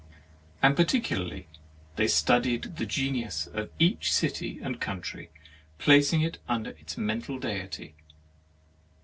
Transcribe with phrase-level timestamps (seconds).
[0.63, 1.45] And particularly
[1.95, 5.29] they studied the Genius of each city and country,
[5.77, 7.93] placing it under its mental deity.